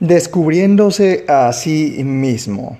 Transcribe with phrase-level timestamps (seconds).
[0.00, 2.78] Descubriéndose a sí mismo.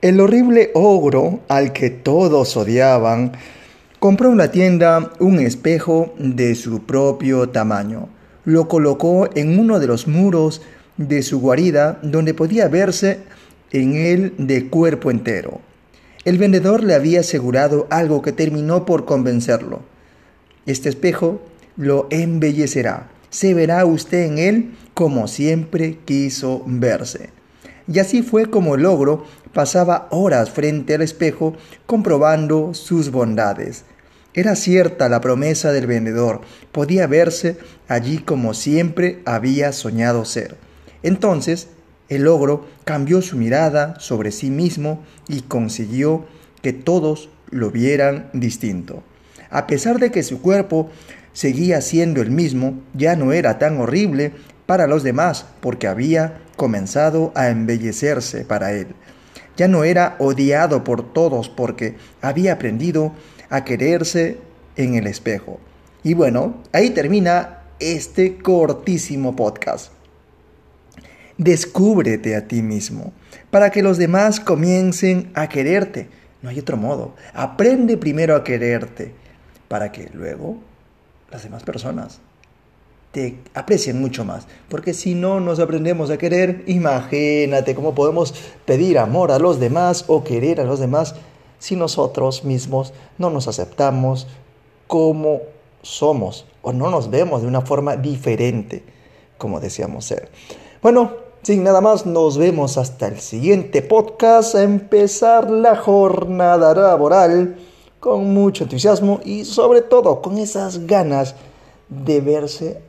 [0.00, 3.32] El horrible ogro al que todos odiaban
[3.98, 8.08] compró en la tienda un espejo de su propio tamaño.
[8.46, 10.62] Lo colocó en uno de los muros
[10.96, 13.18] de su guarida donde podía verse
[13.70, 15.60] en él de cuerpo entero.
[16.24, 19.80] El vendedor le había asegurado algo que terminó por convencerlo.
[20.64, 21.42] Este espejo
[21.76, 23.10] lo embellecerá.
[23.30, 27.30] Se verá usted en él como siempre quiso verse.
[27.86, 31.54] Y así fue como el ogro pasaba horas frente al espejo
[31.86, 33.84] comprobando sus bondades.
[34.32, 36.40] Era cierta la promesa del vendedor,
[36.70, 40.56] podía verse allí como siempre había soñado ser.
[41.02, 41.68] Entonces
[42.08, 46.26] el ogro cambió su mirada sobre sí mismo y consiguió
[46.62, 49.02] que todos lo vieran distinto.
[49.50, 50.90] A pesar de que su cuerpo
[51.32, 54.32] seguía siendo el mismo, ya no era tan horrible
[54.66, 58.88] para los demás porque había comenzado a embellecerse para él.
[59.56, 63.12] Ya no era odiado por todos porque había aprendido
[63.48, 64.38] a quererse
[64.76, 65.58] en el espejo.
[66.02, 69.92] Y bueno, ahí termina este cortísimo podcast.
[71.36, 73.12] Descúbrete a ti mismo
[73.50, 76.08] para que los demás comiencen a quererte.
[76.42, 77.16] No hay otro modo.
[77.34, 79.12] Aprende primero a quererte
[79.70, 80.56] para que luego
[81.30, 82.18] las demás personas
[83.12, 84.48] te aprecien mucho más.
[84.68, 90.06] Porque si no nos aprendemos a querer, imagínate cómo podemos pedir amor a los demás
[90.08, 91.14] o querer a los demás
[91.60, 94.26] si nosotros mismos no nos aceptamos
[94.88, 95.42] como
[95.82, 98.82] somos o no nos vemos de una forma diferente
[99.38, 100.30] como deseamos ser.
[100.82, 101.12] Bueno,
[101.42, 107.56] sin nada más, nos vemos hasta el siguiente podcast, a empezar la jornada laboral
[108.00, 111.34] con mucho entusiasmo y sobre todo con esas ganas
[111.88, 112.82] de verse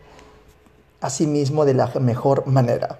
[1.01, 2.99] a sí mismo de la mejor manera.